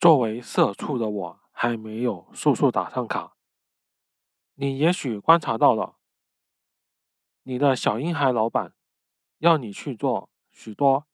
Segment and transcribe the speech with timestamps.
[0.00, 3.36] 作为社畜的我，还没有速速打上卡。
[4.54, 5.96] 你也许观察到了，
[7.42, 8.74] 你的小婴孩老板
[9.38, 11.06] 要你去做许多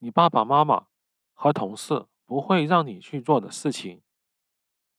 [0.00, 0.88] 你爸爸妈妈
[1.32, 4.02] 和同事不会让你去做的事情，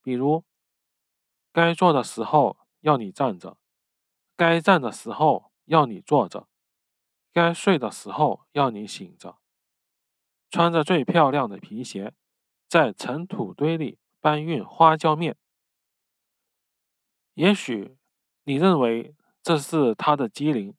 [0.02, 0.44] 比如
[1.52, 3.56] 该做的时候要你站着，
[4.36, 6.48] 该站的时候要你坐着，
[7.32, 9.38] 该睡的时候要你醒着。
[10.50, 12.14] 穿着最漂亮的皮鞋，
[12.68, 15.36] 在尘土堆里搬运花椒面。
[17.34, 17.96] 也许
[18.44, 20.76] 你认为这是他的机灵，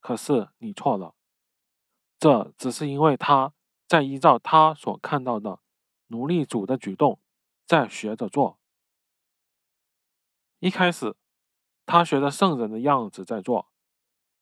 [0.00, 1.14] 可是你错了。
[2.18, 3.54] 这只是因为他
[3.86, 5.60] 在依照他所看到的
[6.08, 7.20] 奴隶主的举动，
[7.64, 8.58] 在学着做。
[10.58, 11.14] 一开始，
[11.86, 13.68] 他学着圣人的样子在做，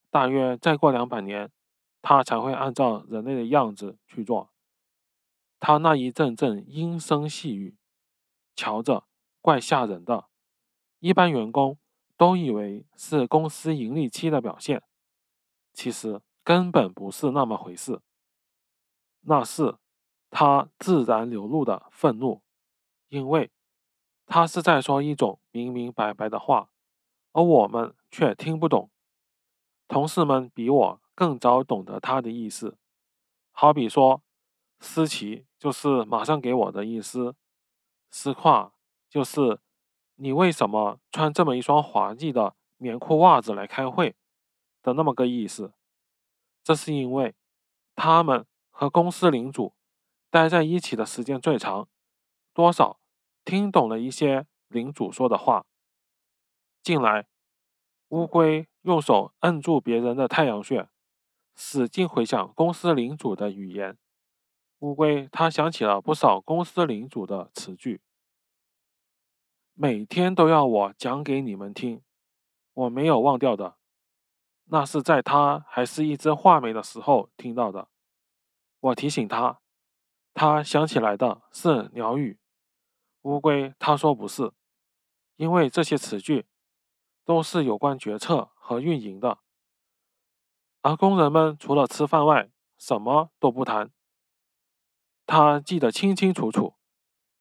[0.08, 1.52] 大约再过两百年，
[2.00, 4.50] 他才会按照人类的样子去做。
[5.58, 7.76] 他那一阵阵阴声细语，
[8.54, 9.04] 瞧着
[9.40, 10.26] 怪吓人的。
[10.98, 11.78] 一般员工
[12.16, 14.82] 都以为是公司盈利期的表现，
[15.72, 18.00] 其实根本不是那么回事。
[19.22, 19.76] 那是
[20.30, 22.42] 他自然流露的愤怒，
[23.08, 23.50] 因为
[24.26, 26.68] 他是在说一种明明白白的话，
[27.32, 28.90] 而我们却听不懂。
[29.88, 32.76] 同事们比我更早懂得他的意思，
[33.52, 34.22] 好比说。
[34.78, 37.34] 思齐就是马上给我的意思，
[38.10, 38.72] 丝胯
[39.08, 39.60] 就是
[40.16, 44.14] 你为什么穿这么一双滑稽的棉裤袜子来开会
[44.82, 45.72] 的那么个意思。
[46.62, 47.34] 这是因为
[47.94, 49.74] 他们和公司领主
[50.30, 51.88] 待在一起的时间最长，
[52.52, 53.00] 多少
[53.44, 55.64] 听懂了一些领主说的话。
[56.82, 57.26] 进来，
[58.08, 60.88] 乌龟用手摁住别人的太阳穴，
[61.54, 63.96] 使劲回想公司领主的语言。
[64.80, 68.02] 乌龟，他想起了不少公司领主的词句，
[69.72, 72.02] 每天都要我讲给你们听，
[72.74, 73.76] 我没有忘掉的。
[74.66, 77.88] 那是在他还是一只画眉的时候听到的。
[78.80, 79.60] 我提醒他，
[80.34, 82.38] 他想起来的是鸟语。
[83.22, 84.52] 乌龟他说不是，
[85.36, 86.46] 因为这些词句
[87.24, 89.38] 都是有关决策和运营的，
[90.82, 93.90] 而工人们除了吃饭外，什么都不谈。
[95.26, 96.76] 他记得清清楚楚，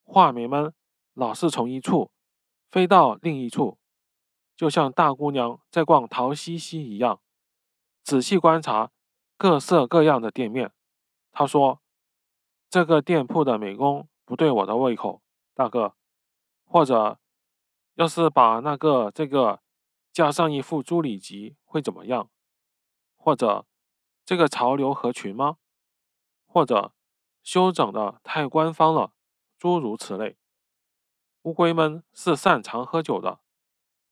[0.03, 0.73] 画眉们
[1.13, 2.11] 老是从一处
[2.71, 3.77] 飞到另一处，
[4.55, 7.21] 就像大姑娘在逛陶西西一样，
[8.03, 8.91] 仔细观察
[9.37, 10.73] 各色各样的店面。
[11.31, 11.79] 他说
[12.71, 15.21] ：“这个店铺的美工不对我的胃口，
[15.53, 15.93] 大哥。
[16.63, 17.19] 或者，
[17.93, 19.61] 要是把那个这个
[20.11, 22.31] 加上一副朱里吉会怎么样？
[23.15, 23.67] 或者，
[24.25, 25.57] 这个潮流合群吗？
[26.47, 26.93] 或者？”
[27.45, 29.13] 修整的太官方了，
[29.55, 30.35] 诸如此类。
[31.43, 33.39] 乌龟们是擅长喝酒的，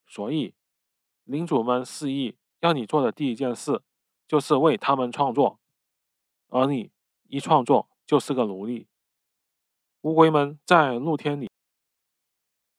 [0.06, 0.54] 所以
[1.24, 3.82] 领主们示意要你做的第一件事，
[4.28, 5.60] 就是为他们创作。
[6.50, 6.92] 而你
[7.24, 8.88] 一创作就是个奴隶。
[10.02, 11.50] 乌龟们在露天里，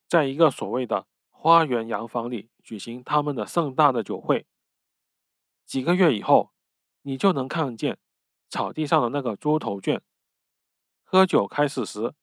[0.07, 4.47] 在一个所谓的花园洋房里举行他们的盛大的酒会。
[5.65, 6.53] 几个月以后，
[7.01, 7.99] 你就能看见
[8.49, 10.01] 草地上的那个猪头圈。
[11.15, 12.13] 喝酒开始时，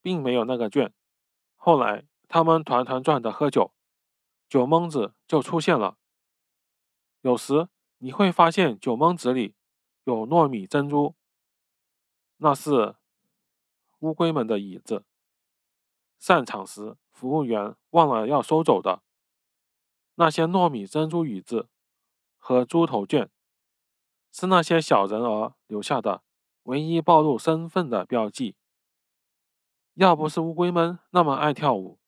[0.00, 0.94] 并没有那个卷。
[1.56, 3.74] 后来，他们团团转的喝酒，
[4.48, 5.98] 酒蒙子就出现了。
[7.22, 7.68] 有时
[7.98, 9.56] 你会发现酒蒙子里
[10.04, 11.16] 有糯米珍珠，
[12.36, 12.94] 那是
[13.98, 15.04] 乌龟们的椅子。
[16.20, 19.02] 散场时，服务员忘了要收走的
[20.14, 21.68] 那些糯米珍珠椅子
[22.36, 23.28] 和猪头卷，
[24.30, 26.22] 是那些小人儿留下的。
[26.66, 28.56] 唯一暴露身份的标记。
[29.94, 32.00] 要不是乌龟们那么爱跳舞，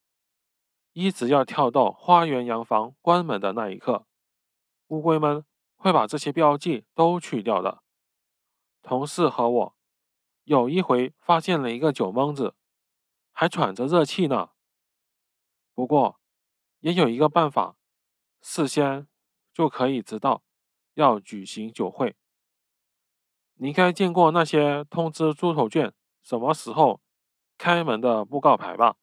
[0.91, 4.05] 一直要跳到花园洋房关门的那一刻，
[4.87, 5.45] 乌龟们
[5.77, 7.81] 会把这些标记都去掉的。
[8.81, 9.77] 同事和我
[10.43, 12.53] 有一回发现了一个酒蒙子，
[13.31, 14.49] 还喘着热气呢。
[15.73, 16.19] 不过
[16.79, 17.77] 也有一个办法，
[18.41, 19.07] 事先
[19.53, 20.43] 就可以知道
[20.95, 22.17] 要举行酒会。
[23.61, 27.01] 你应该见过那些通知猪头圈什么时候
[27.57, 28.95] 开门的布告牌吧？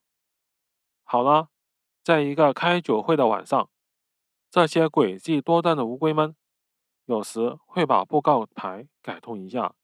[1.03, 1.49] 好了，
[2.03, 3.69] 在一个开酒会的晚上，
[4.49, 6.35] 这些诡计多端的乌龟们
[7.05, 9.75] 有时会把布告牌改动一下，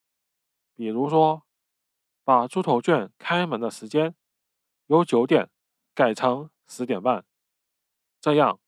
[0.74, 1.44] 比如说
[2.24, 4.16] 把猪头圈开门的时间
[4.88, 5.52] 由九点
[5.94, 7.24] 改成十点半，
[8.20, 8.60] 这样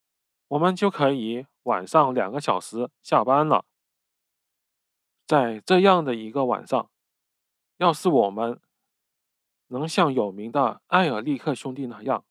[0.46, 3.64] 我们就可以晚上两个小时下班了。
[5.26, 6.88] 在这样的一个晚上，
[7.78, 8.60] 要是我们
[9.66, 12.24] 能像有名的埃尔利克兄弟那样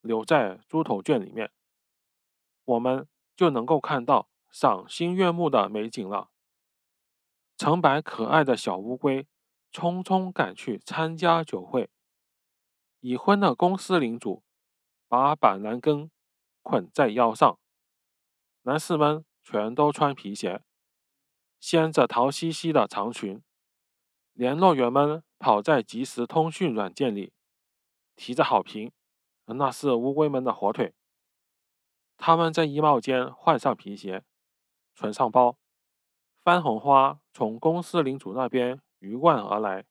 [0.00, 1.50] 留在猪头圈里面，
[2.64, 6.30] 我们就能够看到赏心悦目的美景了。
[7.56, 9.26] 成百可爱的小乌龟
[9.72, 11.90] 匆匆赶去参加酒会。
[13.00, 14.42] 已婚的公司领主
[15.08, 16.10] 把板蓝根
[16.62, 17.58] 捆在腰上，
[18.62, 20.62] 男士们全都穿皮鞋，
[21.58, 23.42] 掀着桃兮兮的长裙。
[24.32, 27.32] 联络员们跑在即时通讯软件里，
[28.14, 28.92] 提着好评，
[29.46, 30.94] 那是乌龟们的火腿。
[32.18, 34.24] 他们在衣帽间换上皮鞋，
[34.94, 35.58] 存上包。
[36.42, 39.84] 番红花从公司领主那边鱼贯而来。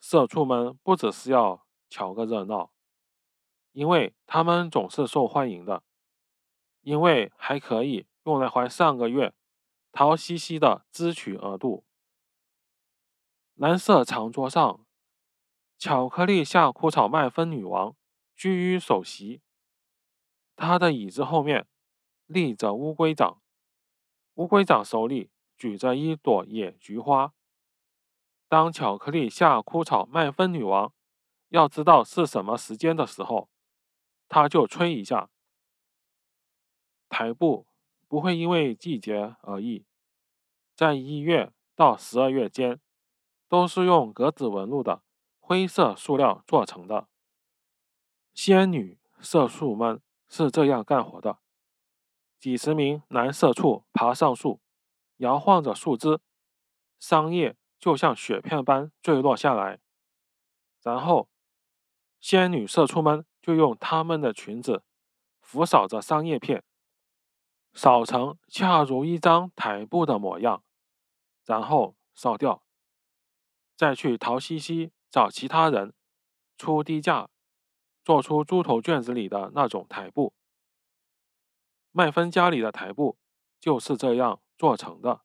[0.00, 2.72] 社畜们不只是要瞧个热闹，
[3.72, 5.82] 因为他们总是受欢迎的，
[6.80, 9.32] 因为还可以用来还上个月
[9.96, 11.84] 桃兮兮的支取额度。
[13.54, 14.84] 蓝色长桌上，
[15.78, 17.94] 巧克力夏枯草麦芬女王
[18.34, 19.40] 居于首席，
[20.56, 21.68] 她的椅子后面
[22.26, 23.40] 立着乌龟长，
[24.34, 25.30] 乌龟长手里。
[25.56, 27.32] 举着一朵野菊花。
[28.48, 30.92] 当巧克力夏枯草麦芬女王
[31.50, 33.48] 要知道是什么时间的时候，
[34.28, 35.30] 她就吹一下。
[37.08, 37.68] 台布
[38.14, 39.84] 不会因为季节而异，
[40.76, 42.80] 在一月到十二月间，
[43.48, 45.02] 都是用格子纹路的
[45.40, 47.08] 灰色塑料做成的。
[48.32, 51.40] 仙女色素们是这样干活的：
[52.38, 54.60] 几十名男色畜爬上树。
[55.16, 56.20] 摇晃着树枝，
[57.00, 59.80] 桑叶就像雪片般坠落下来。
[60.84, 61.28] 然后，
[62.20, 64.84] 仙女社畜们就用他们的裙子
[65.40, 66.62] 拂扫着桑叶片，
[67.74, 70.62] 扫成恰如一张台布的模样，
[71.44, 72.62] 然后扫掉。
[73.76, 75.92] 再去淘西西找其他人
[76.56, 77.28] 出低价，
[78.04, 80.32] 做出猪头卷子里的那种台布。
[81.90, 83.18] 麦芬家里的台布
[83.60, 84.40] 就是这样。
[84.56, 85.23] 做成的。